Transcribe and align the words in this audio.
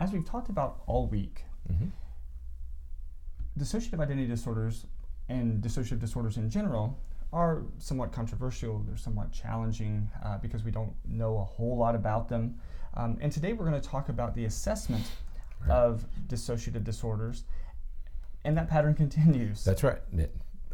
As 0.00 0.10
we've 0.12 0.24
talked 0.24 0.48
about 0.48 0.80
all 0.86 1.06
week, 1.06 1.44
hmm 1.68 1.86
dissociative 3.58 4.00
identity 4.00 4.26
disorders 4.26 4.86
and 5.28 5.62
dissociative 5.62 5.98
disorders 6.00 6.38
in 6.38 6.48
general 6.48 6.98
are 7.34 7.64
somewhat 7.76 8.10
controversial. 8.10 8.78
They're 8.78 8.96
somewhat 8.96 9.30
challenging 9.30 10.10
uh, 10.24 10.38
because 10.38 10.64
we 10.64 10.70
don't 10.70 10.94
know 11.06 11.36
a 11.36 11.44
whole 11.44 11.76
lot 11.76 11.94
about 11.94 12.30
them. 12.30 12.58
Um, 12.94 13.18
and 13.20 13.30
today 13.30 13.52
we're 13.52 13.68
going 13.68 13.78
to 13.80 13.86
talk 13.86 14.08
about 14.08 14.34
the 14.34 14.46
assessment 14.46 15.04
Right. 15.60 15.70
of 15.76 16.06
dissociative 16.28 16.82
disorders, 16.82 17.44
and 18.44 18.56
that 18.56 18.68
pattern 18.68 18.94
continues. 19.02 19.64
That's 19.64 19.84
right. 19.84 19.98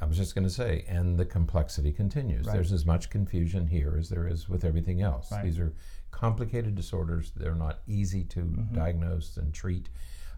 I 0.00 0.06
was 0.06 0.16
just 0.16 0.34
going 0.34 0.44
to 0.44 0.50
say, 0.52 0.84
and 0.88 1.18
the 1.18 1.24
complexity 1.24 1.92
continues. 1.92 2.46
Right. 2.46 2.54
There's 2.54 2.72
as 2.72 2.86
much 2.86 3.10
confusion 3.10 3.66
here 3.66 3.96
as 3.98 4.08
there 4.08 4.26
is 4.28 4.48
with 4.48 4.64
everything 4.64 5.02
else. 5.02 5.32
Right. 5.32 5.44
These 5.44 5.58
are 5.58 5.72
complicated 6.10 6.74
disorders. 6.74 7.32
They're 7.34 7.54
not 7.54 7.80
easy 7.86 8.24
to 8.24 8.40
Mhm. 8.40 8.72
diagnose 8.74 9.36
and 9.36 9.52
treat, 9.52 9.88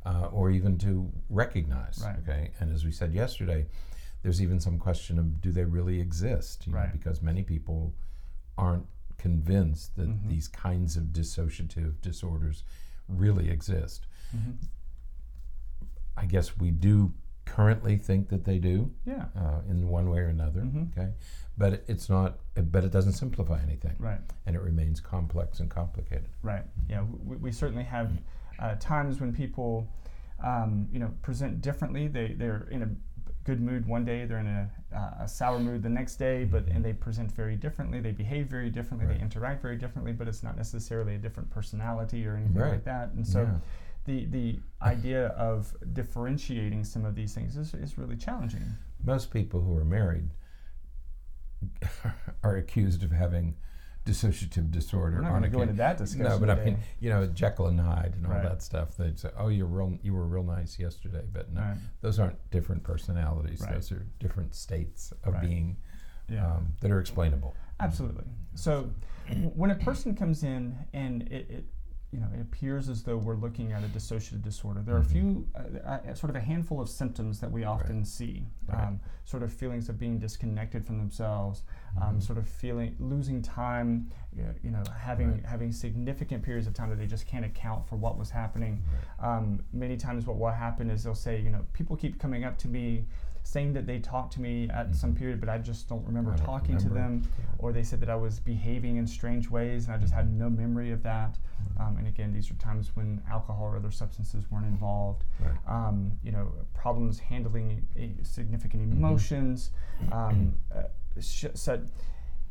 uh, 0.06 0.28
or 0.32 0.50
even 0.50 0.78
to 0.78 1.12
recognize. 1.28 2.00
Right. 2.02 2.18
Okay. 2.20 2.50
And 2.58 2.72
as 2.72 2.84
we 2.84 2.90
said 2.92 3.12
yesterday, 3.12 3.66
there's 4.22 4.40
even 4.42 4.60
some 4.60 4.78
question 4.78 5.18
of 5.18 5.40
do 5.40 5.52
they 5.52 5.64
really 5.64 6.00
exist? 6.00 6.66
You 6.66 6.72
know, 6.72 6.88
because 6.92 7.20
many 7.22 7.42
people 7.42 7.94
aren't 8.56 8.86
convinced 9.18 9.96
that 9.96 10.08
Mhm. 10.08 10.28
these 10.28 10.48
kinds 10.48 10.96
of 10.96 11.04
dissociative 11.12 12.00
disorders 12.00 12.64
really 13.08 13.50
exist. 13.50 14.06
Mhm. 14.34 14.56
I 16.16 16.26
guess 16.26 16.56
we 16.58 16.70
do 16.70 17.12
currently 17.44 17.96
think 17.96 18.28
that 18.28 18.44
they 18.44 18.58
do 18.58 18.90
Yeah. 19.04 19.26
uh, 19.36 19.60
in 19.68 19.88
one 19.88 20.08
way 20.10 20.18
or 20.20 20.26
another. 20.28 20.60
Mhm. 20.62 20.90
Okay, 20.96 21.12
but 21.58 21.72
it- 21.74 21.84
it's 21.88 22.08
not. 22.08 22.38
But 22.54 22.84
it 22.84 22.92
doesn't 22.92 23.14
simplify 23.14 23.60
anything, 23.62 23.96
Right. 23.98 24.20
and 24.46 24.54
it 24.54 24.62
remains 24.62 25.00
complex 25.00 25.60
and 25.60 25.70
complicated. 25.70 26.28
Right. 26.42 26.64
Yeah. 26.88 27.02
We, 27.24 27.36
we 27.36 27.52
certainly 27.52 27.84
have 27.84 28.12
uh, 28.58 28.74
times 28.78 29.20
when 29.22 29.32
people, 29.32 29.88
um, 30.44 30.86
you 30.92 30.98
know, 30.98 31.10
present 31.22 31.62
differently. 31.62 32.08
They 32.08 32.34
they're 32.34 32.64
in 32.70 32.82
a 32.82 32.90
good 33.44 33.60
mood 33.60 33.86
one 33.86 34.04
day. 34.04 34.26
They're 34.26 34.38
in 34.38 34.46
a, 34.46 34.70
uh, 34.94 35.14
a 35.20 35.28
sour 35.28 35.58
mood 35.58 35.82
the 35.82 35.88
next 35.88 36.16
day. 36.16 36.44
But 36.44 36.68
and 36.68 36.84
they 36.84 36.92
present 36.92 37.32
very 37.32 37.56
differently. 37.56 38.00
They 38.00 38.12
behave 38.12 38.48
very 38.48 38.68
differently. 38.70 39.06
Right. 39.08 39.16
They 39.16 39.22
interact 39.22 39.62
very 39.62 39.76
differently. 39.78 40.12
But 40.12 40.28
it's 40.28 40.42
not 40.42 40.56
necessarily 40.58 41.14
a 41.14 41.18
different 41.18 41.48
personality 41.50 42.26
or 42.26 42.36
anything 42.36 42.54
Right. 42.56 42.72
like 42.72 42.84
that. 42.84 43.12
And 43.12 43.26
so. 43.26 43.42
Yeah. 43.42 43.58
The, 44.06 44.24
the 44.26 44.58
idea 44.82 45.28
of 45.28 45.74
differentiating 45.92 46.84
some 46.84 47.04
of 47.04 47.14
these 47.14 47.34
things 47.34 47.56
is, 47.56 47.74
is 47.74 47.98
really 47.98 48.16
challenging. 48.16 48.64
Most 49.04 49.30
people 49.30 49.60
who 49.60 49.76
are 49.76 49.84
married 49.84 50.30
are 52.42 52.56
accused 52.56 53.02
of 53.02 53.10
having 53.12 53.56
dissociative 54.06 54.70
disorder. 54.70 55.16
We're 55.16 55.22
not 55.22 55.30
going 55.30 55.42
to 55.42 55.48
go 55.50 55.60
into 55.62 55.74
that 55.74 55.98
discussion. 55.98 56.24
No, 56.26 56.38
but 56.38 56.48
I 56.50 56.64
mean, 56.64 56.78
you 57.00 57.10
know, 57.10 57.26
Jekyll 57.26 57.66
and 57.66 57.78
Hyde 57.78 58.14
and 58.16 58.26
all 58.26 58.32
Right. 58.32 58.42
that 58.42 58.62
stuff. 58.62 58.96
They'd 58.96 59.18
say, 59.18 59.30
"Oh, 59.36 59.48
you're 59.48 59.66
real. 59.66 59.98
You 60.02 60.14
were 60.14 60.26
real 60.26 60.42
nice 60.42 60.78
yesterday," 60.78 61.22
but 61.30 61.52
no, 61.52 61.60
Right. 61.60 61.76
those 62.00 62.18
aren't 62.18 62.50
different 62.50 62.82
personalities. 62.82 63.60
Right. 63.60 63.74
Those 63.74 63.92
are 63.92 64.06
different 64.18 64.54
states 64.54 65.12
of 65.24 65.38
being 65.42 65.76
Yeah. 66.28 66.46
um, 66.54 66.72
that 66.80 66.90
are 66.90 66.98
explainable. 67.00 67.54
Absolutely. 67.78 68.24
So, 68.54 68.90
when 69.54 69.70
a 69.70 69.74
person 69.74 70.14
comes 70.14 70.42
in 70.44 70.76
and 70.94 71.22
it, 71.24 71.50
it, 71.50 71.64
you 72.12 72.18
know, 72.18 72.26
it 72.34 72.40
appears 72.40 72.88
as 72.88 73.04
though 73.04 73.16
we're 73.16 73.36
looking 73.36 73.70
at 73.72 73.84
a 73.84 73.86
dissociative 73.86 74.42
disorder, 74.42 74.82
there 74.82 74.96
are 74.96 74.98
a 74.98 75.02
Mhm. 75.04 75.06
few, 75.12 75.48
uh, 75.54 75.88
uh, 75.88 76.14
sort 76.14 76.30
of 76.30 76.34
a 76.36 76.40
handful 76.40 76.80
of 76.80 76.88
symptoms 76.88 77.38
that 77.38 77.52
we 77.52 77.62
often 77.62 78.04
see. 78.04 78.48
Right. 78.66 78.88
Um, 78.88 79.00
sort 79.24 79.44
of 79.44 79.52
feelings 79.52 79.88
of 79.88 79.96
being 79.96 80.18
disconnected 80.18 80.84
from 80.84 80.98
themselves, 80.98 81.62
um, 82.00 82.16
Mhm. 82.16 82.22
sort 82.22 82.38
of 82.38 82.48
feeling 82.48 82.96
losing 82.98 83.42
time, 83.42 84.10
you 84.32 84.42
know, 84.42 84.54
you 84.62 84.70
know, 84.72 84.82
having 84.98 85.30
Right. 85.30 85.44
having 85.46 85.70
significant 85.70 86.42
periods 86.42 86.66
of 86.66 86.74
time 86.74 86.90
that 86.90 86.96
they 86.96 87.06
just 87.06 87.26
can't 87.26 87.44
account 87.44 87.86
for 87.86 87.94
what 87.96 88.18
was 88.18 88.30
happening. 88.30 88.82
Um, 89.20 89.60
many 89.72 89.96
times, 89.96 90.26
what 90.26 90.36
will 90.36 90.50
happen 90.50 90.90
is 90.90 91.04
they'll 91.04 91.14
say, 91.14 91.40
you 91.40 91.50
know, 91.50 91.64
people 91.72 91.96
keep 91.96 92.18
coming 92.18 92.42
up 92.44 92.58
to 92.58 92.68
me 92.68 93.06
saying 93.50 93.72
that 93.72 93.84
they 93.86 93.98
talked 93.98 94.32
to 94.34 94.40
me 94.40 94.68
at 94.70 94.94
some 94.94 95.12
Mhm. 95.12 95.18
period, 95.18 95.40
but 95.40 95.48
I 95.48 95.58
just 95.58 95.88
don't 95.88 96.06
remember 96.06 96.32
I 96.32 96.36
don't 96.36 96.46
talking 96.46 96.76
to 96.78 96.88
remember. 96.88 97.26
them 97.26 97.32
or 97.58 97.72
they 97.72 97.82
said 97.82 98.00
that 98.00 98.08
I 98.08 98.14
was 98.14 98.38
behaving 98.38 98.96
in 98.96 99.06
strange 99.06 99.50
ways 99.50 99.86
and 99.86 99.94
I 99.94 99.98
just 99.98 100.12
had 100.14 100.30
no 100.32 100.48
memory 100.48 100.92
of 100.92 101.02
that. 101.02 101.36
Um, 101.76 101.96
and 101.98 102.06
again, 102.06 102.32
these 102.32 102.48
are 102.50 102.54
times 102.54 102.94
when 102.94 103.20
alcohol 103.28 103.64
or 103.64 103.76
other 103.76 103.90
substances 103.90 104.48
weren't 104.50 104.66
involved. 104.66 105.24
Right. 105.44 105.58
Um, 105.66 106.12
you 106.22 106.30
know, 106.30 106.52
problems 106.74 107.18
handling 107.18 107.86
uh, 107.98 108.22
significant 108.22 108.88
Mhm. 108.88 108.96
emotions, 108.96 109.72
um, 110.12 110.54
uh, 110.74 110.84
sh- 111.20 111.46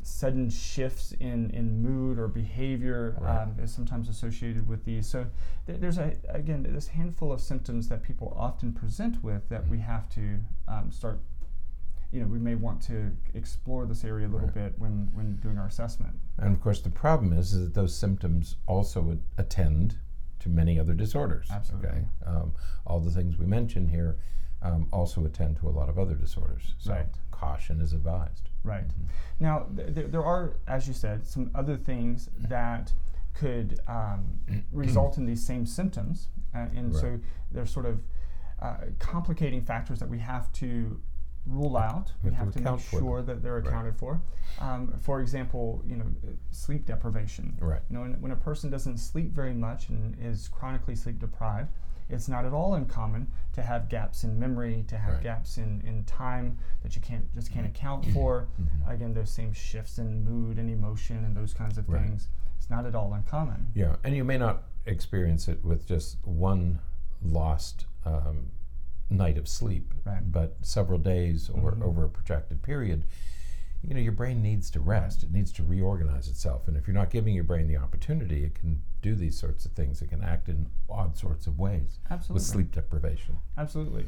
sudden 0.01 0.49
shifts 0.49 1.11
in, 1.19 1.49
in 1.51 1.81
mood 1.81 2.17
or 2.17 2.27
behavior 2.27 3.15
Right. 3.19 3.43
um, 3.43 3.55
is 3.61 3.71
sometimes 3.73 4.09
associated 4.09 4.67
with 4.67 4.85
these. 4.85 5.07
So 5.07 5.25
th- 5.67 5.79
there's 5.79 5.97
a 5.97 6.13
again 6.29 6.63
this 6.69 6.87
handful 6.87 7.31
of 7.31 7.41
symptoms 7.41 7.89
that 7.89 8.01
people 8.03 8.33
often 8.37 8.71
present 8.73 9.23
with 9.23 9.47
that 9.49 9.67
we 9.67 9.79
have 9.79 10.09
to 10.11 10.39
um, 10.67 10.91
start 10.91 11.19
you 12.11 12.19
know, 12.19 12.25
we 12.25 12.39
may 12.39 12.55
want 12.55 12.81
to 12.81 13.11
explore 13.35 13.85
this 13.85 14.03
area 14.03 14.25
a 14.25 14.29
little 14.29 14.47
Right. 14.47 14.55
bit 14.55 14.73
when, 14.79 15.11
when 15.13 15.35
doing 15.35 15.59
our 15.59 15.67
assessment. 15.67 16.15
And 16.39 16.55
of 16.55 16.59
course, 16.59 16.81
the 16.81 16.89
problem 16.89 17.33
is, 17.33 17.53
is 17.53 17.65
that 17.65 17.73
those 17.75 17.93
symptoms 17.95 18.55
also 18.65 19.19
attend 19.37 19.97
to 20.39 20.49
many 20.49 20.79
other 20.79 20.95
disorders. 20.95 21.47
Absolutely. 21.51 21.89
Okay. 21.89 22.01
Um, 22.25 22.53
all 22.87 22.99
the 22.99 23.11
things 23.11 23.37
we 23.37 23.45
mentioned 23.45 23.91
here 23.91 24.17
um, 24.61 24.87
also 24.91 25.25
attend 25.25 25.57
to 25.57 25.67
a 25.67 25.71
lot 25.71 25.89
of 25.89 25.97
other 25.97 26.15
disorders. 26.15 26.73
So 26.79 26.91
Right. 26.93 27.07
caution 27.31 27.81
is 27.81 27.93
advised. 27.93 28.49
Right. 28.63 28.85
Now, 29.39 29.67
th- 29.75 29.95
th- 29.95 30.11
there 30.11 30.23
are, 30.23 30.53
as 30.67 30.87
you 30.87 30.93
said, 30.93 31.25
some 31.25 31.49
other 31.55 31.77
things 31.77 32.29
that 32.37 32.93
could 33.33 33.79
um, 33.87 34.39
result 34.71 35.17
in 35.17 35.25
these 35.25 35.45
same 35.45 35.65
symptoms. 35.65 36.27
Uh, 36.53 36.67
and 36.75 36.93
so 36.93 37.09
Right. 37.11 37.19
there's 37.51 37.71
sort 37.71 37.85
of 37.85 38.03
uh, 38.61 38.77
complicating 38.99 39.61
factors 39.61 39.99
that 39.99 40.09
we 40.09 40.19
have 40.19 40.51
to 40.53 40.99
rule 41.45 41.77
out. 41.77 42.11
We 42.21 42.31
We 42.31 42.35
have 42.35 42.51
to 42.51 42.59
to 42.59 42.71
make 42.71 42.79
sure 42.81 43.21
that 43.21 43.41
they're 43.41 43.55
Right. 43.59 43.65
accounted 43.67 43.95
for. 43.95 44.21
Um, 44.59 44.93
for 44.99 45.21
example, 45.21 45.81
you 45.85 45.95
know, 45.95 46.05
uh, 46.27 46.31
sleep 46.51 46.85
deprivation. 46.85 47.57
Right. 47.61 47.81
You 47.89 47.95
know, 47.95 48.01
when, 48.01 48.19
when 48.21 48.31
a 48.31 48.35
person 48.35 48.69
doesn't 48.69 48.97
sleep 48.97 49.31
very 49.31 49.53
much 49.53 49.87
and 49.87 50.17
is 50.19 50.49
chronically 50.49 50.95
sleep 50.95 51.19
deprived, 51.19 51.71
it's 52.09 52.27
not 52.27 52.45
at 52.45 52.53
all 52.53 52.73
uncommon 52.73 53.27
to 53.53 53.61
have 53.61 53.87
gaps 53.89 54.23
in 54.23 54.39
memory, 54.39 54.83
to 54.87 54.97
have 54.97 55.15
Right. 55.15 55.23
gaps 55.23 55.57
in, 55.57 55.81
in 55.81 56.03
time 56.05 56.57
that 56.83 56.95
you 56.95 57.01
can't 57.01 57.31
just 57.35 57.51
can't 57.51 57.67
account 57.67 58.05
for. 58.07 58.47
Mhm. 58.59 58.87
Again, 58.93 59.13
those 59.13 59.29
same 59.29 59.53
shifts 59.53 59.99
in 59.99 60.23
mood 60.23 60.57
and 60.57 60.69
emotion 60.69 61.23
and 61.23 61.35
those 61.35 61.53
kinds 61.53 61.77
of 61.77 61.87
Right. 61.89 62.01
things. 62.03 62.27
It's 62.57 62.69
not 62.69 62.85
at 62.85 62.95
all 62.95 63.13
uncommon. 63.13 63.67
Yeah, 63.73 63.95
and 64.03 64.15
you 64.15 64.23
may 64.23 64.37
not 64.37 64.63
experience 64.85 65.47
it 65.47 65.63
with 65.63 65.85
just 65.85 66.25
one 66.25 66.79
lost 67.23 67.85
um, 68.05 68.51
night 69.09 69.37
of 69.37 69.47
sleep, 69.47 69.93
Right. 70.05 70.31
but 70.31 70.57
several 70.65 70.97
days 70.99 71.49
or 71.49 71.73
Mhm. 71.73 71.81
over 71.83 72.05
a 72.05 72.09
protracted 72.09 72.61
period. 72.61 73.05
You 73.83 73.93
know, 73.93 73.99
your 73.99 74.11
brain 74.13 74.41
needs 74.41 74.69
to 74.71 74.79
rest. 74.79 75.23
It 75.23 75.31
needs 75.31 75.51
to 75.53 75.63
reorganize 75.63 76.27
itself, 76.27 76.67
and 76.67 76.75
if 76.77 76.87
you're 76.87 76.93
not 76.93 77.09
giving 77.09 77.33
your 77.35 77.43
brain 77.43 77.67
the 77.67 77.77
opportunity, 77.77 78.43
it 78.45 78.55
can 78.55 78.81
do 79.01 79.15
these 79.15 79.37
sorts 79.37 79.65
of 79.65 79.71
things. 79.71 80.01
It 80.01 80.09
can 80.09 80.23
act 80.23 80.49
in 80.49 80.67
odd 80.89 81.17
sorts 81.17 81.47
of 81.47 81.57
ways 81.59 81.99
Absolutely. 82.09 82.33
with 82.33 82.43
sleep 82.43 82.71
deprivation. 82.71 83.37
Absolutely. 83.57 84.05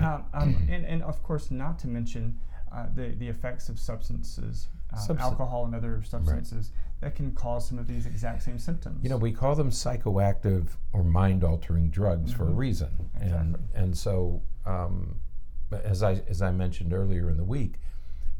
Um, 0.00 0.24
um, 0.32 0.66
and, 0.70 0.84
and 0.86 1.02
of 1.02 1.22
course, 1.22 1.50
not 1.50 1.78
to 1.80 1.88
mention 1.88 2.38
uh, 2.72 2.86
the, 2.94 3.14
the 3.18 3.28
effects 3.28 3.68
of 3.68 3.78
substances, 3.78 4.68
uh, 4.92 5.14
alcohol 5.18 5.64
and 5.66 5.74
other 5.74 6.02
substances 6.02 6.72
that 7.00 7.14
can 7.14 7.32
cause 7.32 7.68
some 7.68 7.78
of 7.78 7.86
these 7.86 8.06
exact 8.06 8.42
same 8.42 8.58
symptoms. 8.58 9.00
You 9.02 9.10
know, 9.10 9.16
we 9.16 9.32
call 9.32 9.54
them 9.54 9.70
psychoactive 9.70 10.68
or 10.92 11.04
mind-altering 11.04 11.90
drugs 11.90 12.32
for 12.32 12.44
a 12.44 12.50
Mhm. 12.50 12.56
reason, 12.56 13.10
and 13.20 13.54
Exactly. 13.56 13.82
and 13.82 13.96
so 13.98 14.42
um, 14.66 15.20
as 15.70 16.02
I 16.02 16.22
as 16.28 16.40
I 16.40 16.50
mentioned 16.50 16.92
earlier 16.92 17.28
in 17.28 17.36
the 17.36 17.44
week, 17.44 17.78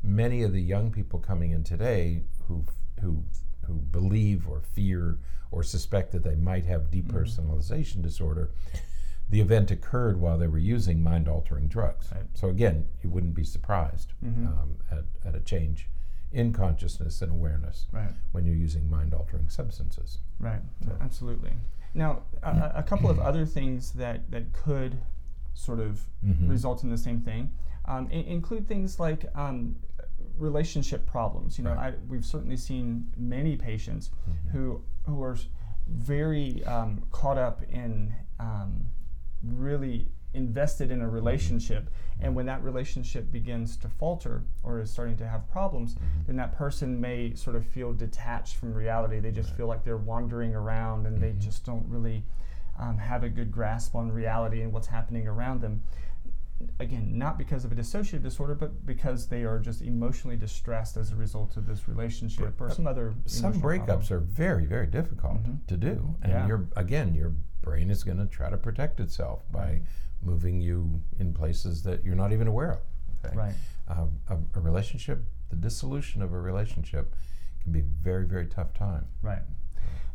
many 0.02 0.42
of 0.42 0.52
the 0.52 0.62
young 0.62 0.90
people 0.90 1.18
coming 1.18 1.50
in 1.50 1.62
today 1.64 2.24
who 2.46 2.64
who 3.00 3.24
who 3.64 3.74
believe 3.74 4.48
or 4.48 4.60
fear 4.60 5.18
or 5.50 5.62
suspect 5.62 6.12
that 6.12 6.24
they 6.24 6.34
might 6.34 6.64
have 6.66 6.90
Mm-hmm. 6.90 7.10
depersonalization 7.16 8.02
disorder. 8.02 8.50
The 9.30 9.40
event 9.40 9.70
occurred 9.70 10.20
while 10.20 10.38
they 10.38 10.46
were 10.48 10.58
using 10.58 11.02
mind-altering 11.02 11.68
drugs. 11.68 12.10
Right. 12.12 12.24
So 12.34 12.48
again, 12.48 12.86
you 13.02 13.08
wouldn't 13.10 13.34
be 13.34 13.44
surprised 13.44 14.12
Mhm. 14.24 14.46
um, 14.46 14.76
at, 14.90 15.04
at 15.24 15.34
a 15.34 15.40
change 15.40 15.88
in 16.32 16.52
consciousness 16.52 17.22
and 17.22 17.30
awareness 17.32 17.86
right. 17.92 18.10
when 18.32 18.44
you're 18.44 18.56
using 18.56 18.90
mind-altering 18.90 19.48
substances. 19.48 20.18
Right, 20.40 20.60
So- 20.84 20.96
absolutely. 21.00 21.52
Now, 21.94 22.22
a, 22.42 22.72
a 22.76 22.82
couple 22.82 23.08
of 23.08 23.20
other 23.20 23.46
things 23.46 23.92
that, 23.92 24.30
that 24.32 24.52
could 24.52 24.98
sort 25.54 25.78
of 25.78 26.04
Mhm. 26.26 26.50
result 26.50 26.82
in 26.82 26.90
the 26.90 26.98
same 26.98 27.20
thing 27.20 27.50
um, 27.86 28.08
i- 28.10 28.14
include 28.14 28.66
things 28.66 28.98
like 28.98 29.24
um, 29.36 29.76
relationship 30.38 31.06
problems. 31.06 31.58
You 31.58 31.64
know, 31.64 31.74
Right. 31.74 31.94
I, 31.94 31.96
we've 32.08 32.24
certainly 32.24 32.56
seen 32.56 33.08
many 33.16 33.56
patients 33.56 34.10
Mhm. 34.28 34.50
who 34.52 34.82
who 35.06 35.22
are 35.22 35.36
very 35.86 36.64
um, 36.64 37.02
caught 37.10 37.36
up 37.38 37.62
in 37.64 38.14
um, 38.40 38.86
really 39.42 40.08
invested 40.32 40.90
in 40.90 41.00
a 41.02 41.08
relationship. 41.08 41.90
And 42.20 42.34
when 42.34 42.46
that 42.46 42.62
relationship 42.64 43.30
begins 43.30 43.76
to 43.78 43.88
falter 43.88 44.42
or 44.62 44.80
is 44.80 44.90
starting 44.90 45.16
to 45.18 45.28
have 45.28 45.48
problems, 45.50 45.96
then 46.26 46.36
that 46.36 46.56
person 46.56 47.00
may 47.00 47.34
sort 47.34 47.54
of 47.54 47.64
feel 47.66 47.92
detached 47.92 48.56
from 48.56 48.72
reality. 48.74 49.20
They 49.20 49.30
just 49.30 49.50
feel 49.54 49.66
like 49.66 49.84
they're 49.84 49.96
wandering 49.96 50.54
around 50.54 51.06
and 51.06 51.20
they 51.20 51.32
just 51.32 51.64
don't 51.64 51.84
really 51.88 52.24
um, 52.78 52.98
have 52.98 53.22
a 53.22 53.28
good 53.28 53.52
grasp 53.52 53.94
on 53.94 54.10
reality 54.10 54.62
and 54.62 54.72
what's 54.72 54.88
happening 54.88 55.28
around 55.28 55.60
them. 55.60 55.82
Again, 56.78 57.18
not 57.18 57.36
because 57.36 57.64
of 57.64 57.72
a 57.72 57.74
dissociative 57.74 58.22
disorder, 58.22 58.54
but 58.54 58.86
because 58.86 59.28
they 59.28 59.42
are 59.42 59.58
just 59.58 59.82
emotionally 59.82 60.36
distressed 60.36 60.96
as 60.96 61.10
a 61.10 61.16
result 61.16 61.56
of 61.56 61.66
this 61.66 61.88
relationship 61.88 62.60
or 62.60 62.70
some 62.70 62.86
other. 62.86 63.14
Some 63.26 63.54
breakups 63.60 63.86
problem. 63.86 64.12
are 64.12 64.20
very, 64.20 64.64
very 64.64 64.86
difficult 64.86 65.38
to 65.66 65.76
do, 65.76 66.14
and 66.22 66.32
Yeah. 66.32 66.46
you're 66.46 66.68
again, 66.76 67.14
your 67.14 67.32
brain 67.60 67.90
is 67.90 68.04
going 68.04 68.18
to 68.18 68.26
try 68.26 68.50
to 68.50 68.56
protect 68.56 69.00
itself 69.00 69.42
by 69.50 69.82
moving 70.22 70.60
you 70.60 71.00
in 71.18 71.32
places 71.34 71.82
that 71.82 72.04
you're 72.04 72.14
not 72.14 72.32
even 72.32 72.46
aware 72.46 72.72
of. 72.72 72.80
Okay? 73.24 73.36
Right. 73.36 73.54
Um, 73.88 74.12
a, 74.28 74.38
a 74.54 74.60
relationship, 74.60 75.24
the 75.50 75.56
dissolution 75.56 76.22
of 76.22 76.32
a 76.32 76.40
relationship, 76.40 77.14
can 77.62 77.72
be 77.72 77.80
a 77.80 77.82
very, 77.82 78.26
very 78.26 78.46
tough 78.46 78.72
time. 78.74 79.06
Right. 79.22 79.42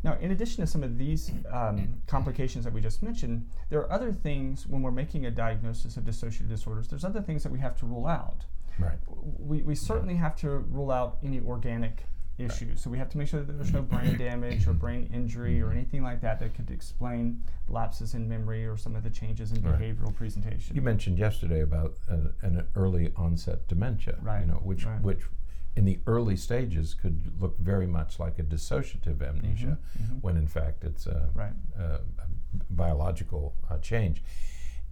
Now, 0.02 0.16
in 0.20 0.30
addition 0.30 0.64
to 0.64 0.66
some 0.66 0.82
of 0.82 0.96
these 0.96 1.30
um, 1.52 1.94
complications 2.06 2.64
that 2.64 2.72
we 2.72 2.80
just 2.80 3.02
mentioned, 3.02 3.46
there 3.68 3.80
are 3.80 3.92
other 3.92 4.12
things 4.12 4.66
when 4.66 4.80
we're 4.82 4.90
making 4.90 5.26
a 5.26 5.30
diagnosis 5.30 5.96
of 5.96 6.04
dissociative 6.04 6.48
disorders. 6.48 6.88
There's 6.88 7.04
other 7.04 7.20
things 7.20 7.42
that 7.42 7.52
we 7.52 7.58
have 7.58 7.76
to 7.80 7.86
rule 7.86 8.06
out. 8.06 8.44
Right. 8.78 8.96
We, 9.38 9.60
we 9.62 9.74
certainly 9.74 10.14
have 10.16 10.36
to 10.36 10.48
rule 10.50 10.90
out 10.90 11.18
any 11.22 11.40
organic 11.40 12.04
issues. 12.38 12.80
So 12.80 12.88
we 12.88 12.96
have 12.96 13.10
to 13.10 13.18
make 13.18 13.28
sure 13.28 13.42
that 13.42 13.52
there's 13.52 13.74
no 13.74 13.82
brain 13.82 14.16
damage 14.16 14.66
or 14.66 14.72
brain 14.72 15.10
injury 15.12 15.60
or 15.60 15.70
anything 15.70 16.02
like 16.02 16.22
that 16.22 16.40
that 16.40 16.54
could 16.54 16.70
explain 16.70 17.42
lapses 17.68 18.14
in 18.14 18.26
memory 18.26 18.66
or 18.66 18.78
some 18.78 18.96
of 18.96 19.02
the 19.02 19.10
changes 19.10 19.52
in 19.52 19.62
Right. 19.62 19.78
behavioral 19.78 20.14
presentation. 20.14 20.74
You 20.74 20.80
mentioned 20.80 21.18
yesterday 21.18 21.60
about 21.60 21.96
an, 22.08 22.32
an 22.40 22.66
early 22.74 23.12
onset 23.16 23.68
dementia, 23.68 24.16
Right, 24.22 24.40
You 24.40 24.46
know, 24.46 24.54
which 24.64 24.86
right. 24.86 25.02
which 25.02 25.20
in 25.76 25.84
the 25.84 26.00
early 26.06 26.36
stages 26.36 26.94
could 26.94 27.40
look 27.40 27.58
very 27.58 27.86
much 27.86 28.18
like 28.18 28.38
a 28.38 28.42
dissociative 28.42 29.22
amnesia, 29.26 29.78
when 30.20 30.36
in 30.36 30.46
fact 30.46 30.84
it's 30.84 31.06
a, 31.06 31.10
Mm-hmm, 31.34 31.38
Right. 31.38 31.52
biological 32.70 33.54
uh, 33.70 33.78
change. 33.78 34.22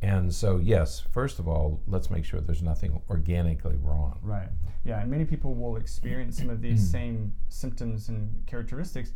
And 0.01 0.33
so, 0.33 0.59
yes, 0.59 1.01
first 1.01 1.41
of 1.41 1.49
all, 1.49 1.81
let's 1.89 2.09
make 2.09 2.25
sure 2.25 2.41
there's 2.41 2.63
nothing 2.63 3.03
organically 3.11 3.77
wrong. 3.83 4.21
Right. 4.23 4.49
Yeah, 4.85 5.01
and 5.01 5.11
many 5.11 5.25
people 5.25 5.55
will 5.55 5.77
experience 5.77 6.39
some 6.39 6.51
of 6.51 6.61
these 6.63 6.89
same 6.89 7.35
symptoms 7.49 8.09
and 8.09 8.47
characteristics 8.47 9.11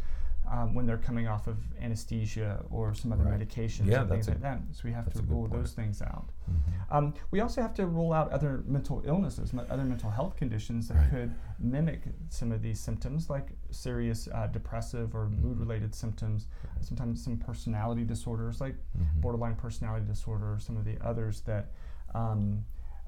um, 0.50 0.74
when 0.74 0.86
they're 0.86 0.98
coming 0.98 1.26
off 1.28 1.46
of 1.46 1.56
anesthesia 1.80 2.64
or 2.70 2.94
some 2.94 3.12
other 3.12 3.24
Right. 3.24 3.38
medications 3.40 3.86
Yeah, 3.86 4.00
and 4.02 4.10
things 4.10 4.28
like 4.28 4.40
that. 4.40 4.60
So 4.72 4.82
we 4.84 4.92
have 4.92 5.10
to 5.12 5.22
rule 5.22 5.46
those 5.48 5.72
things 5.72 6.02
out. 6.02 6.30
Um, 6.90 7.14
we 7.30 7.40
also 7.40 7.62
have 7.62 7.72
to 7.74 7.86
rule 7.86 8.12
out 8.12 8.30
other 8.32 8.62
mental 8.66 9.02
illnesses, 9.06 9.54
other 9.70 9.84
mental 9.84 10.10
health 10.10 10.36
conditions 10.36 10.88
that 10.88 10.96
Right. 10.98 11.10
could 11.10 11.34
mimic 11.58 12.02
some 12.28 12.52
of 12.52 12.60
these 12.60 12.78
symptoms, 12.80 13.30
like 13.30 13.52
serious 13.70 14.28
uh, 14.28 14.46
depressive 14.48 15.14
or 15.14 15.28
mood-related 15.30 15.94
symptoms. 15.94 16.48
Sometimes 16.80 17.22
some 17.24 17.38
personality 17.38 18.04
disorders, 18.04 18.60
like 18.60 18.74
Mm-hmm. 18.98 19.20
borderline 19.20 19.54
personality 19.56 20.04
disorder, 20.06 20.52
or 20.54 20.58
some 20.58 20.76
of 20.76 20.84
the 20.84 20.98
others 21.02 21.40
that. 21.42 21.70
Um, 22.14 22.64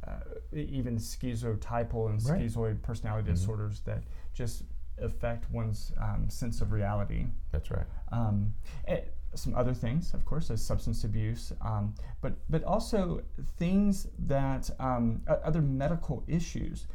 uh, 0.07 0.21
even 0.53 0.97
schizotypal 0.99 2.11
and 2.11 2.23
Right. 2.25 2.43
schizoid 2.43 2.83
personality 2.83 3.31
disorders 3.31 3.81
that 3.81 4.03
just 4.35 4.65
affect 5.01 5.51
one's 5.51 5.93
um, 6.01 6.29
sense 6.29 6.61
of 6.61 6.73
reality. 6.73 7.27
That's 7.53 7.71
right. 7.71 7.87
Um, 8.13 8.55
eh, 8.87 9.01
some 9.35 9.55
other 9.57 9.75
things, 9.75 10.15
of 10.15 10.25
course, 10.25 10.51
as 10.51 10.65
substance 10.65 11.03
abuse, 11.05 11.53
um, 11.61 11.95
but 12.21 12.35
but 12.49 12.63
also 12.65 13.21
things 13.57 14.07
that 14.27 14.71
um, 14.79 15.23
other 15.27 15.61
medical 15.63 16.23
issues. 16.29 16.87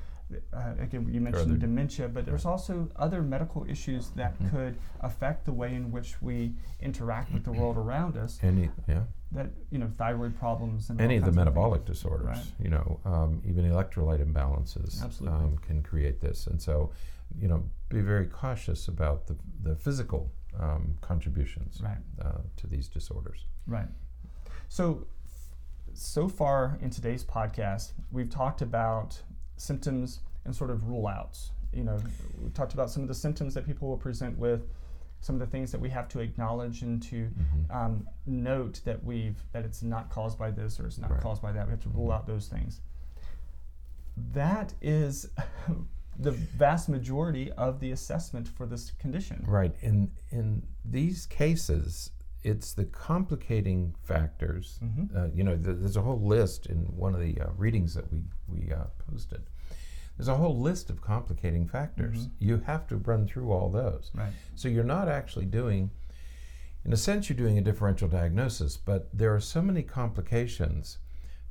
Uh, 0.54 0.74
again, 0.80 1.10
you 1.12 1.20
mentioned 1.20 1.60
dementia, 1.60 2.08
but 2.08 2.24
there's 2.24 2.46
also 2.46 2.88
other 2.98 3.24
medical 3.24 3.66
issues 3.68 4.12
that 4.12 4.34
Mm-hmm. 4.40 4.56
could 4.56 4.78
affect 5.02 5.44
the 5.46 5.52
way 5.52 5.74
in 5.74 5.92
which 5.92 6.22
we 6.22 6.54
interact 6.82 7.34
with 7.34 7.44
the 7.44 7.52
world 7.52 7.78
around 7.78 8.16
us. 8.16 8.38
Any, 8.44 8.70
yeah. 8.88 9.02
That 9.32 9.50
you 9.72 9.80
know, 9.80 9.90
thyroid 9.98 10.38
problems 10.38 10.92
and 10.92 11.02
any 11.02 11.18
of 11.18 11.26
the 11.26 11.32
metabolic 11.32 11.84
disorders, 11.84 12.28
Right. 12.28 12.46
you 12.62 12.70
know, 12.70 13.00
um, 13.06 13.42
even 13.44 13.66
electrolyte 13.66 14.24
imbalances 14.24 15.02
um, 15.28 15.58
can 15.68 15.82
create 15.82 16.22
this. 16.22 16.46
And 16.46 16.62
so, 16.62 16.92
you 17.38 17.48
know, 17.48 17.64
be 17.90 18.02
very 18.02 18.26
cautious 18.28 18.88
about 18.88 19.28
the, 19.28 19.36
the 19.64 19.76
physical 19.76 20.32
um, 20.60 20.96
contributions 21.02 21.82
Right. 21.84 21.98
uh, 22.22 22.40
to 22.58 22.68
these 22.68 22.88
disorders. 22.88 23.46
Right. 23.68 23.88
So, 24.68 25.06
so 25.94 26.28
far 26.30 26.78
in 26.82 26.90
today's 26.90 27.24
podcast, 27.24 27.94
we've 28.12 28.30
talked 28.30 28.62
about 28.62 29.22
symptoms 29.58 30.22
and 30.46 30.56
sort 30.56 30.70
of 30.70 30.88
rule 30.88 31.08
outs. 31.08 31.52
You 31.74 31.84
know, 31.84 32.00
we 32.42 32.50
talked 32.52 32.74
about 32.74 32.90
some 32.90 33.02
of 33.04 33.08
the 33.10 33.16
symptoms 33.16 33.54
that 33.54 33.66
people 33.66 33.88
will 33.90 33.98
present 33.98 34.38
with, 34.38 34.62
some 35.22 35.36
of 35.36 35.40
the 35.40 35.46
things 35.48 35.72
that 35.72 35.82
we 35.82 35.90
have 35.90 36.08
to 36.10 36.20
acknowledge 36.20 36.82
and 36.82 37.02
to 37.04 37.16
Mm-hmm. 37.28 37.78
um, 37.78 38.08
note 38.26 38.82
that 38.86 39.04
we've 39.04 39.38
that 39.52 39.66
it's 39.66 39.84
not 39.84 40.10
caused 40.10 40.40
by 40.40 40.50
this 40.50 40.80
or 40.80 40.88
it's 40.88 40.98
not 40.98 41.12
Right. 41.12 41.22
caused 41.22 41.42
by 41.42 41.52
that. 41.52 41.66
We 41.68 41.72
have 41.72 41.82
to 41.84 41.90
rule 41.90 42.12
out 42.12 42.26
those 42.26 42.48
things. 42.48 42.80
That 44.34 44.74
is 44.82 45.30
the 46.20 46.32
vast 46.32 46.90
majority 46.90 47.52
of 47.54 47.80
the 47.80 47.92
assessment 47.92 48.48
for 48.48 48.66
this 48.66 48.92
condition. 48.92 49.44
Right. 49.48 49.74
In 49.82 50.12
in 50.32 50.64
these 50.84 51.26
cases, 51.26 52.12
it's 52.44 52.74
the 52.74 52.86
complicating 52.86 53.96
factors. 54.04 54.80
Mm-hmm. 54.84 55.18
Uh, 55.18 55.28
you 55.34 55.44
know, 55.44 55.56
th- 55.56 55.78
there's 55.80 55.98
a 55.98 56.02
whole 56.02 56.22
list 56.22 56.66
in 56.66 56.80
one 56.96 57.16
of 57.16 57.22
the 57.22 57.40
uh, 57.42 57.48
readings 57.58 57.94
that 57.94 58.12
we 58.12 58.24
we 58.48 58.72
uh, 58.72 58.86
posted. 59.10 59.44
There's 60.18 60.28
a 60.28 60.36
whole 60.36 60.60
list 60.60 60.90
of 60.90 61.02
complicating 61.02 61.66
factors. 61.66 62.28
You 62.40 62.58
have 62.66 62.88
to 62.88 62.98
run 62.98 63.26
through 63.26 63.54
all 63.54 63.70
those. 63.70 64.12
Right. 64.14 64.34
So 64.54 64.68
you're 64.68 64.84
not 64.84 65.08
actually 65.08 65.46
doing, 65.46 65.92
in 66.84 66.92
a 66.92 66.98
sense, 66.98 67.30
you're 67.30 67.38
doing 67.38 67.58
a 67.58 67.62
differential 67.62 68.10
diagnosis, 68.10 68.76
but 68.76 69.08
there 69.14 69.34
are 69.34 69.40
so 69.40 69.62
many 69.62 69.82
complications 69.82 70.98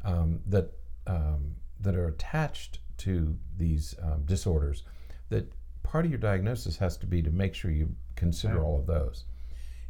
um, 0.05 0.41
that 0.47 0.73
um, 1.07 1.55
that 1.81 1.97
are 1.97 2.09
attached 2.09 2.81
to 2.99 3.37
these 3.57 3.95
um, 4.03 4.23
disorders 4.25 4.83
that 5.29 5.53
part 5.83 6.05
of 6.05 6.11
your 6.11 6.21
diagnosis 6.21 6.77
has 6.79 6.97
to 6.99 7.07
be 7.07 7.23
to 7.23 7.31
make 7.31 7.55
sure 7.55 7.71
you 7.71 7.95
consider 8.17 8.57
Right. 8.59 8.65
all 8.65 8.79
of 8.79 8.87
those. 8.87 9.25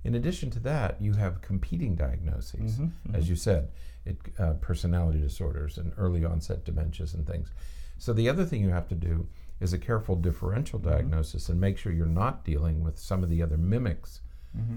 In 0.05 0.15
addition 0.15 0.51
to 0.51 0.61
that, 0.61 1.01
you 1.03 1.15
have 1.15 1.41
competing 1.43 1.97
diagnoses, 1.97 2.81
as 3.15 3.29
you 3.29 3.35
said, 3.37 3.71
it, 4.05 4.17
uh, 4.39 4.55
personality 4.55 5.21
disorders 5.21 5.77
and 5.77 5.93
early 5.97 6.25
onset 6.25 6.65
dementias 6.65 7.15
and 7.15 7.27
things. 7.27 7.51
So 7.99 8.13
the 8.13 8.29
other 8.29 8.45
thing 8.45 8.63
you 8.63 8.71
have 8.71 8.89
to 8.89 8.95
do 8.95 9.27
is 9.61 9.73
a 9.73 9.79
careful 9.79 10.15
differential 10.15 10.79
diagnosis 10.79 11.49
and 11.49 11.61
make 11.61 11.77
sure 11.79 11.91
you're 11.93 12.07
not 12.07 12.45
dealing 12.45 12.85
with 12.85 12.97
some 12.99 13.25
of 13.25 13.29
the 13.29 13.43
other 13.43 13.57
mimics 13.59 14.21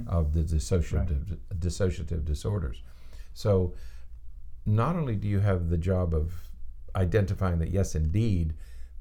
of 0.08 0.34
the 0.34 0.41
dissociative 0.44 1.38
dissociative 1.58 2.25
disorders. 2.25 2.82
So 3.34 3.74
not 4.65 4.96
only 4.96 5.15
do 5.15 5.27
you 5.27 5.39
have 5.39 5.70
the 5.70 5.77
job 5.77 6.13
of 6.13 6.34
identifying 6.95 7.60
that 7.60 7.69
yes 7.71 7.95
indeed 7.95 8.53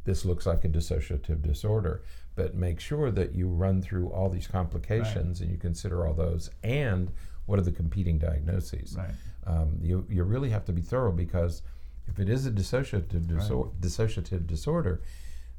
this 0.04 0.24
looks 0.24 0.46
like 0.46 0.64
a 0.64 0.68
dissociative 0.68 1.42
disorder, 1.42 2.02
but 2.34 2.54
make 2.54 2.80
sure 2.80 3.10
that 3.10 3.34
you 3.34 3.48
run 3.48 3.82
through 3.82 4.08
all 4.08 4.30
these 4.30 4.46
complications 4.46 5.40
and 5.40 5.50
you 5.50 5.58
consider 5.58 6.06
all 6.06 6.14
those 6.14 6.50
and 6.62 7.12
what 7.46 7.58
are 7.58 7.62
the 7.62 7.72
competing 7.72 8.18
diagnoses. 8.18 8.96
Right. 8.96 9.10
Um, 9.46 9.78
you, 9.82 10.06
you 10.08 10.24
really 10.24 10.48
have 10.50 10.64
to 10.66 10.72
be 10.72 10.80
thorough 10.80 11.12
because 11.12 11.62
if 12.08 12.18
it 12.18 12.28
is 12.28 12.46
a 12.46 12.50
dissociative, 12.50 13.26
disor- 13.26 13.72
dissociative 13.80 14.46
disorder, 14.46 15.02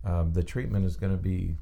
um, 0.03 0.33
the 0.33 0.43
treatment 0.43 0.85
is 0.85 0.95
going 0.95 1.11
to 1.11 1.21
be 1.21 1.55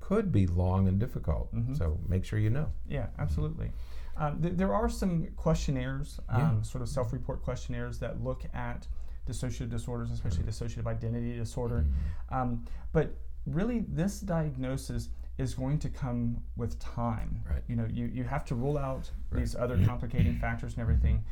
could 0.00 0.32
be 0.32 0.46
long 0.46 0.88
and 0.88 0.98
difficult. 0.98 1.54
Mm-hmm. 1.54 1.74
So 1.74 1.98
make 2.08 2.24
sure 2.24 2.38
you 2.38 2.50
know. 2.50 2.72
Yeah, 2.88 3.06
absolutely. 3.18 3.70
Um, 4.16 4.42
th- 4.42 4.54
there 4.56 4.74
are 4.74 4.88
some 4.88 5.28
questionnaires, 5.36 6.18
um, 6.28 6.40
Yeah. 6.40 6.62
sort 6.62 6.82
of 6.82 6.88
self-report 6.88 7.42
questionnaires 7.42 7.98
that 8.00 8.22
look 8.22 8.44
at 8.52 8.86
dissociative 9.28 9.70
disorders, 9.70 10.10
especially 10.10 10.42
dissociative 10.44 10.86
identity 10.86 11.36
disorder. 11.36 11.84
Um, 12.30 12.64
but 12.92 13.14
really, 13.46 13.84
this 13.88 14.20
diagnosis 14.20 15.08
is 15.38 15.54
going 15.54 15.78
to 15.78 15.88
come 15.88 16.42
with 16.56 16.78
time. 16.78 17.40
Right. 17.48 17.62
You 17.68 17.76
know, 17.76 17.86
you, 17.90 18.06
you 18.06 18.24
have 18.24 18.44
to 18.46 18.54
rule 18.54 18.78
out 18.78 19.10
Right. 19.30 19.40
these 19.40 19.56
other 19.56 19.82
complicating 19.84 20.38
factors 20.38 20.74
and 20.74 20.82
everything. 20.82 21.24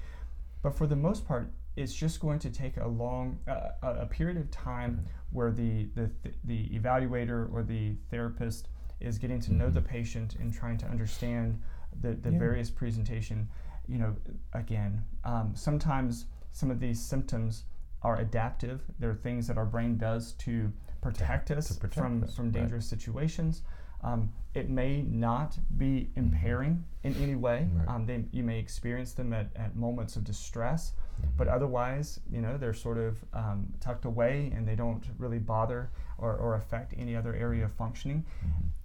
But 0.63 0.75
for 0.77 0.87
the 0.87 0.97
most 0.97 1.27
part, 1.27 1.51
it's 1.77 1.95
just 1.95 2.19
going 2.21 2.39
to 2.41 2.51
take 2.51 2.77
a 2.79 2.87
long 2.89 3.39
uh, 3.47 3.71
a, 3.83 3.91
a 4.03 4.07
period 4.07 4.37
of 4.39 4.51
time 4.51 5.05
where 5.31 5.51
the, 5.51 5.89
the 5.95 6.11
the 6.45 6.69
evaluator 6.71 7.53
or 7.53 7.63
the 7.63 7.95
therapist 8.11 8.69
is 9.01 9.19
getting 9.19 9.41
to 9.41 9.53
know 9.55 9.71
the 9.71 9.81
patient 9.81 10.37
and 10.41 10.53
trying 10.53 10.77
to 10.79 10.87
understand 10.87 11.61
the, 12.01 12.15
the 12.15 12.31
Yeah. 12.31 12.39
various 12.39 12.71
presentation. 12.71 13.49
You 13.87 13.99
know, 13.99 14.17
again, 14.55 15.03
um, 15.25 15.53
sometimes 15.55 16.27
some 16.53 16.71
of 16.71 16.81
these 16.81 17.01
symptoms 17.01 17.65
are 18.03 18.19
adaptive. 18.21 18.83
They're 18.99 19.15
things 19.15 19.47
that 19.49 19.59
our 19.59 19.67
brain 19.67 19.99
does 19.99 20.33
to 20.33 20.73
protect 21.01 21.51
us 21.51 21.69
to 21.69 21.75
protect 21.75 21.95
from 21.95 22.25
us, 22.25 22.35
from 22.35 22.47
right. 22.47 22.55
dangerous 22.55 22.87
situations. 22.87 23.63
Um, 24.03 24.33
it 24.55 24.71
may 24.71 25.03
not 25.03 25.59
be 25.77 26.11
impairing 26.17 26.85
in 27.05 27.15
any 27.23 27.35
way. 27.35 27.69
Right. 27.73 27.89
Um, 27.89 28.07
they, 28.07 28.25
you 28.33 28.43
may 28.43 28.59
experience 28.59 29.13
them 29.13 29.33
at, 29.33 29.51
at 29.57 29.77
moments 29.77 30.17
of 30.17 30.25
distress, 30.25 30.93
but 31.37 31.49
otherwise, 31.49 32.21
you 32.31 32.41
know, 32.41 32.57
they're 32.57 32.73
sort 32.73 32.97
of 32.97 33.19
um, 33.35 33.73
tucked 33.79 34.07
away 34.07 34.53
and 34.55 34.67
they 34.67 34.75
don't 34.75 35.05
really 35.19 35.39
bother 35.39 35.91
or, 36.17 36.35
or 36.37 36.55
affect 36.55 36.95
any 36.97 37.15
other 37.15 37.35
area 37.35 37.65
of 37.65 37.73
functioning. 37.73 38.25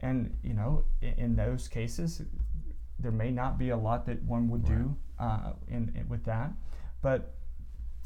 And, 0.02 0.36
you 0.44 0.54
know, 0.54 0.84
in, 1.02 1.14
in 1.14 1.36
those 1.36 1.70
cases, 1.70 2.22
there 3.00 3.12
may 3.12 3.32
not 3.32 3.58
be 3.58 3.70
a 3.70 3.78
lot 3.78 4.06
that 4.08 4.22
one 4.24 4.50
would 4.50 4.66
do 4.66 4.96
uh, 5.20 5.54
in, 5.70 5.94
in 5.96 6.08
with 6.10 6.26
that, 6.26 6.52
but 7.02 7.36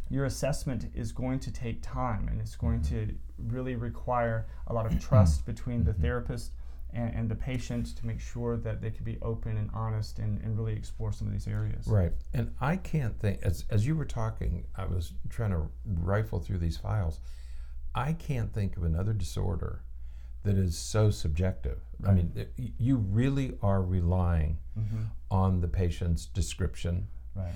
your 0.09 0.25
assessment 0.25 0.87
is 0.93 1.11
going 1.11 1.39
to 1.39 1.51
take 1.51 1.81
time 1.81 2.27
and 2.29 2.41
it's 2.41 2.55
going 2.55 2.81
to 2.81 2.95
mm-hmm. 2.95 3.55
really 3.55 3.75
require 3.75 4.47
a 4.67 4.73
lot 4.73 4.85
of 4.85 4.99
trust 5.07 5.45
between 5.45 5.83
the 5.83 5.91
mm-hmm. 5.91 6.01
therapist 6.01 6.51
and, 6.93 7.13
and 7.13 7.29
the 7.29 7.35
patient 7.35 7.95
to 7.97 8.05
make 8.05 8.19
sure 8.19 8.57
that 8.57 8.81
they 8.81 8.89
can 8.89 9.03
be 9.03 9.17
open 9.21 9.57
and 9.57 9.69
honest 9.73 10.19
and, 10.19 10.41
and 10.41 10.57
really 10.57 10.73
explore 10.73 11.11
some 11.11 11.27
of 11.27 11.33
these 11.33 11.47
areas. 11.47 11.87
Right. 11.87 12.11
And 12.33 12.53
I 12.59 12.77
can't 12.77 13.19
think, 13.19 13.39
as, 13.43 13.65
as 13.69 13.85
you 13.85 13.95
were 13.95 14.05
talking, 14.05 14.65
I 14.75 14.85
was 14.85 15.13
trying 15.29 15.51
to 15.51 15.67
rifle 15.85 16.39
through 16.39 16.57
these 16.57 16.77
files. 16.77 17.19
I 17.93 18.13
can't 18.13 18.51
think 18.51 18.77
of 18.77 18.83
another 18.83 19.13
disorder 19.13 19.83
that 20.43 20.57
is 20.57 20.77
so 20.77 21.11
subjective. 21.11 21.79
I 22.07 22.13
mean, 22.13 22.31
it- 22.35 22.53
you 22.77 22.97
really 22.97 23.57
are 23.61 23.83
relying 23.83 24.57
mm-hmm. 24.77 25.03
on 25.29 25.61
the 25.61 25.67
patient's 25.67 26.25
description 26.25 27.07
Right. 27.35 27.53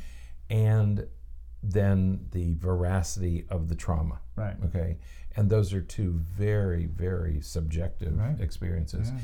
and 0.49 1.07
then 1.63 2.27
the 2.31 2.53
veracity 2.55 3.45
of 3.49 3.69
the 3.69 3.75
trauma. 3.75 4.19
Right. 4.35 4.55
Okay. 4.65 4.97
And 5.35 5.49
those 5.49 5.73
are 5.73 5.81
two 5.81 6.11
very, 6.13 6.85
very 6.85 7.39
subjective 7.41 8.17
Right. 8.17 8.39
experiences. 8.39 9.11
Yeah. 9.11 9.19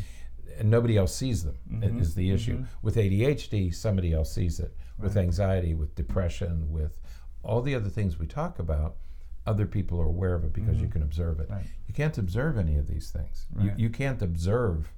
And 0.60 0.70
nobody 0.72 0.98
else 0.98 1.14
sees 1.14 1.44
them, 1.44 1.58
Mhm, 1.70 2.00
is 2.02 2.16
the 2.16 2.32
issue. 2.32 2.66
With 2.82 2.98
ADHD, 2.98 3.70
somebody 3.72 4.14
else 4.14 4.32
sees 4.34 4.60
it. 4.60 4.76
With 4.98 5.16
anxiety, 5.18 5.74
with 5.76 5.96
depression, 5.96 6.72
with 6.72 7.00
all 7.44 7.62
the 7.62 7.76
other 7.76 7.90
things 7.90 8.18
we 8.20 8.26
talk 8.28 8.60
about, 8.60 8.98
other 9.46 9.66
people 9.66 10.00
are 10.02 10.06
aware 10.06 10.34
of 10.36 10.44
it 10.44 10.52
because 10.54 10.82
you 10.82 10.88
can 10.88 11.02
observe 11.02 11.40
it. 11.40 11.44
Mm-hmm. 11.46 11.54
Right. 11.54 11.66
You 11.88 11.94
can't 11.94 12.18
observe 12.18 12.58
any 12.58 12.76
of 12.78 12.88
these 12.88 13.10
things. 13.12 13.48
You, 13.60 13.70
Right. 13.70 13.80
you 13.80 13.90
can't 13.90 14.22
observe. 14.22 14.92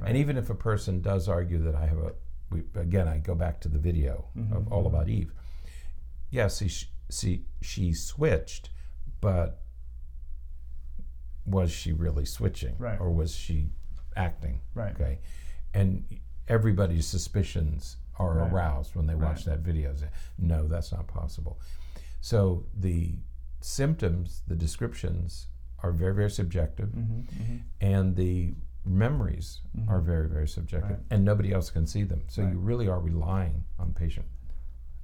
Right. 0.00 0.08
And 0.10 0.18
even 0.18 0.36
if 0.36 0.50
a 0.50 0.54
person 0.54 1.00
does 1.00 1.28
argue 1.28 1.58
that 1.62 1.74
I 1.74 1.86
have 1.86 1.98
a, 1.98 2.12
we, 2.50 2.62
again, 2.74 3.08
I 3.08 3.18
go 3.18 3.34
back 3.34 3.60
to 3.62 3.68
the 3.68 3.78
video 3.78 4.26
Mm-hmm, 4.36 4.52
of 4.54 4.72
All 4.72 4.86
About 4.86 5.08
Eve. 5.08 5.32
Yes, 6.34 6.58
he, 6.58 6.66
sh- 6.68 6.90
see, 7.10 7.44
she 7.62 7.92
switched, 7.92 8.70
but 9.20 9.60
was 11.46 11.70
she 11.70 11.92
really 11.92 12.24
switching? 12.24 12.74
Right. 12.76 13.00
Or 13.00 13.12
was 13.12 13.34
she 13.36 13.70
acting? 14.16 14.60
Right. 14.74 14.92
Okay. 14.94 15.20
And 15.72 16.04
everybody's 16.48 17.06
suspicions 17.06 17.98
are 18.18 18.38
Right. 18.38 18.52
aroused 18.52 18.96
when 18.96 19.06
they 19.06 19.14
watch 19.14 19.44
that 19.44 19.60
video. 19.60 19.94
No, 20.38 20.66
that's 20.66 20.90
not 20.90 21.06
possible. 21.06 21.60
So 22.20 22.66
the 22.74 23.18
symptoms, 23.60 24.42
the 24.48 24.56
descriptions 24.56 25.46
are 25.84 25.92
very, 25.92 26.14
very 26.14 26.30
subjective, 26.30 26.88
Mm-hmm, 26.88 27.20
mm-hmm. 27.42 27.56
and 27.80 28.16
the 28.16 28.54
memories 28.84 29.60
are 29.88 30.00
very, 30.00 30.28
very 30.28 30.48
subjective, 30.48 30.90
Right. 30.98 31.06
and 31.10 31.24
nobody 31.24 31.52
else 31.52 31.70
can 31.70 31.86
see 31.86 32.02
them. 32.02 32.22
So 32.28 32.42
Right. 32.42 32.52
you 32.52 32.58
really 32.58 32.88
are 32.88 33.00
relying 33.00 33.64
on 33.78 33.92
patient 33.94 34.26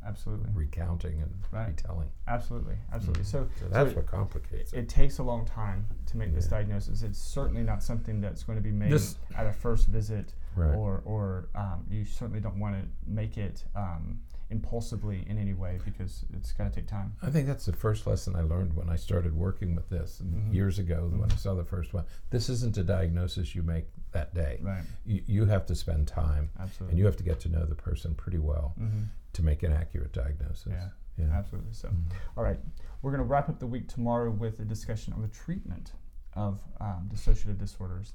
Absolutely. 0.04 0.50
recounting 0.54 1.20
and 1.22 1.32
Right. 1.52 1.68
retelling. 1.68 2.08
Absolutely. 2.26 2.76
Absolutely. 2.92 3.24
So, 3.24 3.48
So 3.58 3.64
so 3.66 3.68
that's 3.70 3.90
it- 3.90 3.96
what 3.96 4.06
complicates 4.06 4.72
it. 4.72 4.78
it 4.80 4.88
takes 4.88 5.18
a 5.18 5.22
long 5.22 5.44
time 5.44 5.86
to 6.06 6.16
make 6.16 6.34
this 6.34 6.46
diagnosis. 6.46 7.02
It's 7.02 7.18
certainly 7.18 7.62
not 7.62 7.82
something 7.82 8.20
that's 8.20 8.42
going 8.42 8.56
to 8.56 8.62
be 8.62 8.72
made 8.72 8.92
This- 8.92 9.16
at 9.34 9.46
a 9.46 9.52
first 9.52 9.88
visit, 9.88 10.34
Right. 10.56 10.74
or 10.74 11.02
or 11.04 11.48
um, 11.54 11.86
you 11.88 12.04
certainly 12.04 12.40
don't 12.40 12.58
want 12.58 12.74
to 12.80 12.88
make 13.06 13.36
it 13.38 13.64
um, 13.74 14.20
impulsively 14.50 15.24
in 15.28 15.38
any 15.38 15.54
way 15.54 15.78
because 15.84 16.24
it's 16.32 16.52
got 16.52 16.72
to 16.72 16.80
take 16.80 16.88
time. 16.88 17.14
I 17.22 17.30
think 17.30 17.46
that's 17.46 17.66
the 17.66 17.72
first 17.72 18.04
lesson 18.06 18.34
I 18.34 18.40
learned 18.40 18.74
when 18.74 18.88
I 18.90 18.96
started 18.96 19.32
working 19.36 19.76
with 19.76 19.88
this 19.90 20.18
and 20.18 20.34
Mhm. 20.34 20.52
years 20.54 20.80
ago 20.80 21.08
when 21.14 21.30
I 21.30 21.36
saw 21.36 21.54
the 21.54 21.64
first 21.64 21.94
one. 21.94 22.04
This 22.30 22.48
isn't 22.48 22.76
a 22.76 22.82
diagnosis 22.82 23.54
you 23.54 23.62
make 23.62 23.86
that 24.10 24.34
day. 24.34 24.58
Right. 24.60 24.82
You, 25.06 25.22
you 25.26 25.44
have 25.44 25.66
to 25.66 25.76
spend 25.76 26.08
time 26.08 26.50
Absolutely. 26.58 26.90
and 26.92 26.98
you 26.98 27.06
have 27.06 27.16
to 27.18 27.22
get 27.22 27.38
to 27.40 27.48
know 27.48 27.64
the 27.64 27.76
person 27.76 28.14
pretty 28.16 28.38
well 28.38 28.74
hmm 28.76 29.02
to 29.32 29.42
make 29.42 29.62
an 29.62 29.72
accurate 29.72 30.12
diagnosis. 30.12 30.72
Yeah. 30.72 30.88
Yeah. 31.18 31.32
Absolutely. 31.34 31.72
So, 31.72 31.90
all 32.36 32.42
right, 32.44 32.58
we're 33.02 33.10
going 33.10 33.22
to 33.22 33.28
wrap 33.28 33.48
up 33.48 33.58
the 33.58 33.66
week 33.66 33.88
tomorrow 33.88 34.30
with 34.30 34.58
a 34.60 34.64
discussion 34.64 35.12
on 35.12 35.20
the 35.22 35.28
treatment 35.28 35.92
of 36.34 36.60
um, 36.80 37.10
dissociative 37.12 37.58
disorders, 37.58 38.14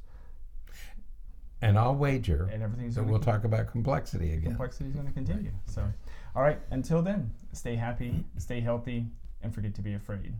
And 1.61 1.77
I'll 1.77 1.95
wager 1.95 2.49
and 2.51 2.63
everything's 2.63 2.95
that 2.95 3.03
we'll 3.03 3.19
to 3.19 3.25
talk 3.25 3.43
about 3.43 3.67
complexity 3.67 4.31
again. 4.33 4.51
complexity 4.51 4.89
is 4.89 4.95
going 4.95 5.07
to 5.07 5.13
continue. 5.13 5.51
So, 5.65 5.83
all 6.35 6.41
right, 6.41 6.59
until 6.71 7.01
then, 7.01 7.31
stay 7.53 7.75
happy, 7.75 8.25
stay 8.37 8.59
healthy, 8.59 9.05
and 9.41 9.53
forget 9.53 9.75
to 9.75 9.81
be 9.81 9.93
afraid. 9.93 10.33